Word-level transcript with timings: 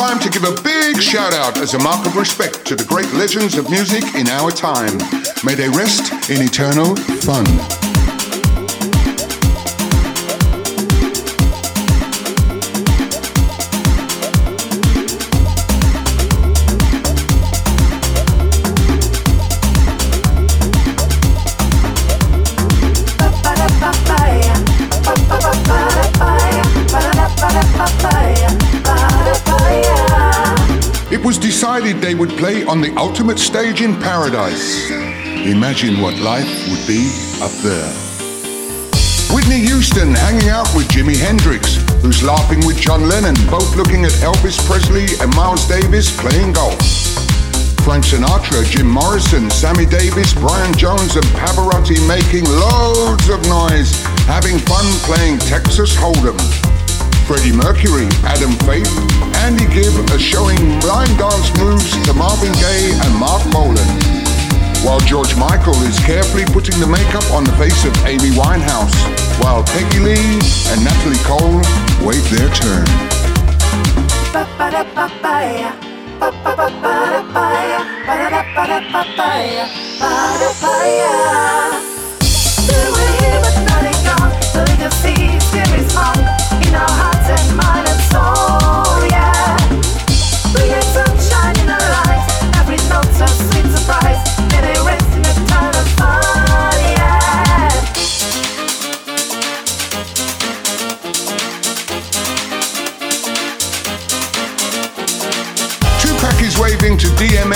time 0.00 0.18
to 0.18 0.30
give 0.30 0.44
a 0.44 0.62
big 0.62 0.96
shout 1.02 1.34
out 1.34 1.58
as 1.58 1.74
a 1.74 1.78
mark 1.78 2.06
of 2.06 2.16
respect 2.16 2.64
to 2.64 2.74
the 2.74 2.84
great 2.84 3.12
legends 3.12 3.58
of 3.58 3.68
music 3.68 4.02
in 4.14 4.28
our 4.28 4.50
time. 4.50 4.96
May 5.44 5.54
they 5.54 5.68
rest 5.68 6.30
in 6.30 6.40
eternal 6.40 6.96
fun. 6.96 7.79
Was 31.30 31.38
decided 31.38 31.98
they 31.98 32.16
would 32.16 32.30
play 32.30 32.64
on 32.64 32.80
the 32.80 32.92
ultimate 32.96 33.38
stage 33.38 33.82
in 33.82 33.94
paradise. 34.00 34.90
Imagine 35.46 36.00
what 36.00 36.18
life 36.18 36.50
would 36.66 36.84
be 36.90 37.06
up 37.38 37.54
there. 37.62 37.86
Whitney 39.30 39.60
Houston 39.62 40.12
hanging 40.12 40.48
out 40.48 40.66
with 40.74 40.88
Jimi 40.88 41.14
Hendrix, 41.14 41.76
who's 42.02 42.20
laughing 42.24 42.66
with 42.66 42.80
John 42.80 43.08
Lennon, 43.08 43.36
both 43.48 43.76
looking 43.76 44.04
at 44.04 44.10
Elvis 44.26 44.58
Presley 44.66 45.06
and 45.22 45.30
Miles 45.36 45.68
Davis 45.68 46.10
playing 46.18 46.50
golf. 46.52 46.82
Frank 47.86 48.06
Sinatra, 48.06 48.66
Jim 48.66 48.90
Morrison, 48.90 49.48
Sammy 49.50 49.86
Davis, 49.86 50.34
Brian 50.34 50.74
Jones, 50.74 51.14
and 51.14 51.26
Pavarotti 51.38 52.02
making 52.08 52.42
loads 52.58 53.28
of 53.28 53.38
noise, 53.46 53.94
having 54.26 54.58
fun 54.66 54.84
playing 55.06 55.38
Texas 55.38 55.94
Hold'em. 55.94 56.34
Freddie 57.30 57.54
Mercury, 57.54 58.08
Adam 58.26 58.50
Faith, 58.66 58.90
Andy 59.46 59.62
Gibb 59.72 59.94
are 60.10 60.18
showing 60.18 60.58
blind 60.80 61.22
Marvin 62.20 62.52
Gaye 62.52 62.92
and 62.92 63.16
Marc 63.16 63.42
Bolan. 63.50 63.88
While 64.84 65.00
George 65.00 65.34
Michael 65.36 65.80
is 65.88 65.98
carefully 66.00 66.44
putting 66.44 66.78
the 66.78 66.86
makeup 66.86 67.24
on 67.32 67.44
the 67.44 67.52
face 67.52 67.82
of 67.86 67.96
Amy 68.04 68.28
Winehouse, 68.36 68.92
while 69.42 69.64
Peggy 69.64 70.00
Lee 70.00 70.38
and 70.68 70.84
Natalie 70.84 71.16
Cole 71.24 71.62
wait 72.04 72.20
their 72.28 72.50
turn. 72.52 72.84
in 81.82 81.89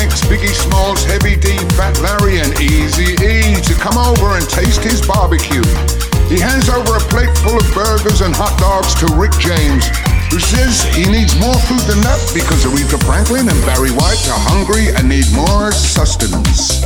DMX, 0.05 0.21
Biggie 0.29 0.55
Smalls, 0.55 1.05
Heavy 1.05 1.37
D, 1.37 1.57
Fat 1.77 1.99
Larry, 2.01 2.41
and 2.41 2.53
Easy 2.61 3.15
E 3.25 3.61
to 3.63 3.75
come 3.75 3.97
over 3.97 4.37
and 4.37 4.49
taste 4.49 4.83
his 4.83 5.01
barbecue. 5.07 5.63
He 6.29 6.39
hands 6.41 6.69
over 6.69 6.97
a 6.97 7.01
plate 7.09 7.33
full 7.39 7.57
of 7.57 7.67
burgers 7.75 8.21
and 8.21 8.35
hot 8.35 8.59
dogs 8.59 8.95
to 9.01 9.07
Rick 9.15 9.33
James, 9.39 9.89
who 10.31 10.41
says 10.41 10.85
he 10.95 11.11
needs 11.11 11.39
more 11.39 11.57
food 11.69 11.81
than 11.89 12.01
that 12.03 12.21
because 12.35 12.65
Aretha 12.65 13.03
Franklin 13.05 13.49
and 13.49 13.61
Barry 13.65 13.91
White 13.91 14.29
are 14.29 14.41
hungry 14.41 14.89
and 14.95 15.09
need 15.09 15.31
more 15.33 15.73
sustenance. 15.73 16.85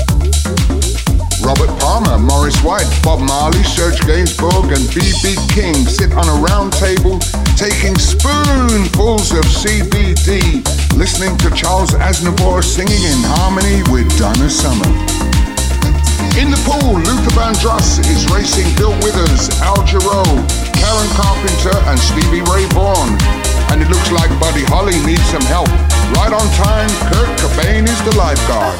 Robert 1.40 1.70
Palmer, 1.78 2.18
Maurice 2.18 2.58
White, 2.62 2.88
Bob 3.02 3.20
Marley, 3.20 3.62
Serge 3.62 4.00
Gainsbourg, 4.02 4.74
and 4.74 4.82
B.B. 4.94 5.36
King 5.54 5.74
sit 5.86 6.12
on 6.12 6.26
a 6.26 6.36
round 6.42 6.72
table 6.72 7.18
taking 7.54 7.98
spoonfuls 7.98 9.32
of 9.32 9.42
CBD, 9.46 10.62
listening 10.96 11.36
to 11.38 11.50
Charles 11.50 11.90
Aznavour 11.90 12.62
singing 12.62 13.02
in 13.02 13.18
harmony 13.34 13.82
with 13.90 14.06
Donna 14.18 14.50
Summer. 14.50 14.86
In 16.38 16.50
the 16.50 16.60
pool, 16.62 16.94
Luther 17.02 17.34
Vandross 17.34 17.98
is 17.98 18.30
racing 18.30 18.70
Bill 18.76 18.94
Withers, 19.02 19.50
Al 19.58 19.82
Jarreau, 19.82 20.22
Karen 20.78 21.10
Carpenter, 21.18 21.74
and 21.90 21.98
Stevie 21.98 22.46
Ray 22.46 22.66
Vaughan. 22.74 23.10
And 23.70 23.82
it 23.82 23.90
looks 23.90 24.10
like 24.12 24.30
Buddy 24.38 24.62
Holly 24.64 24.98
needs 25.04 25.24
some 25.30 25.42
help. 25.42 25.68
Right 26.14 26.32
on 26.32 26.46
time, 26.54 26.90
Kurt 27.10 27.30
Cobain 27.38 27.84
is 27.84 27.98
the 28.04 28.14
lifeguard. 28.16 28.78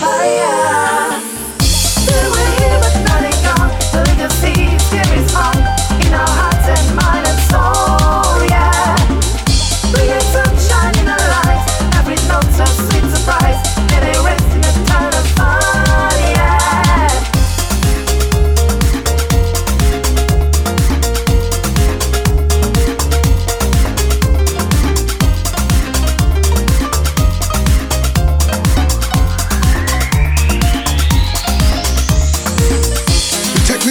Still 0.00 1.29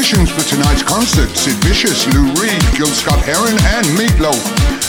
The 0.10 0.26
for 0.26 0.50
tonight's 0.50 0.82
concert, 0.82 1.30
Sid 1.38 1.54
Vicious, 1.62 2.10
Lou 2.10 2.34
Reed, 2.42 2.58
Gil 2.74 2.90
Scott 2.90 3.22
Heron, 3.22 3.54
and 3.78 3.86
Meatloaf. 3.94 4.42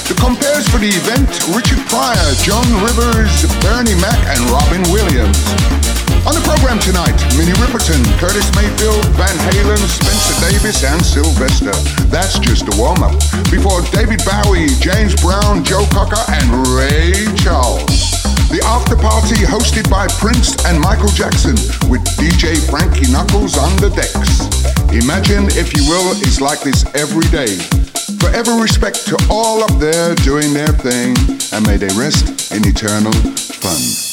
The 0.08 0.16
compères 0.16 0.64
for 0.64 0.80
the 0.80 0.88
event, 0.88 1.28
Richard 1.52 1.76
Pryor, 1.92 2.24
Joan 2.40 2.64
Rivers, 2.80 3.44
Bernie 3.60 4.00
Mac, 4.00 4.16
and 4.32 4.40
Robin 4.48 4.80
Williams. 4.88 5.36
On 6.24 6.32
the 6.32 6.40
program 6.40 6.80
tonight, 6.80 7.20
Minnie 7.36 7.52
Riperton, 7.60 8.00
Curtis 8.16 8.48
Mayfield, 8.56 9.04
Van 9.20 9.36
Halen, 9.52 9.76
Spencer 9.92 10.40
Davis, 10.40 10.80
and 10.88 11.04
Sylvester. 11.04 11.76
That's 12.08 12.40
just 12.40 12.72
a 12.72 12.74
warm-up. 12.80 13.12
Before 13.52 13.84
David 13.92 14.24
Bowie, 14.24 14.72
James 14.80 15.12
Brown, 15.20 15.68
Joe 15.68 15.84
Cocker, 15.92 16.24
and 16.32 16.48
Ray 16.72 17.12
Charles. 17.36 18.16
The 18.48 18.64
after 18.64 18.96
party 18.96 19.44
hosted 19.44 19.84
by 19.92 20.08
Prince 20.16 20.56
and 20.64 20.80
Michael 20.80 21.12
Jackson 21.12 21.60
with 21.92 22.00
DJ 22.16 22.56
Frankie 22.72 23.12
Knuckles 23.12 23.60
on 23.60 23.76
the 23.84 23.92
decks. 23.92 24.79
Imagine, 24.92 25.46
if 25.50 25.72
you 25.76 25.84
will, 25.88 26.10
it's 26.20 26.40
like 26.40 26.60
this 26.62 26.84
every 26.96 27.26
day. 27.30 27.56
Forever 28.18 28.60
respect 28.60 29.06
to 29.06 29.16
all 29.30 29.62
up 29.62 29.78
there 29.78 30.16
doing 30.16 30.52
their 30.52 30.66
thing, 30.66 31.16
and 31.52 31.64
may 31.66 31.76
they 31.76 31.94
rest 31.96 32.50
in 32.50 32.66
eternal 32.66 33.12
fun. 33.12 34.09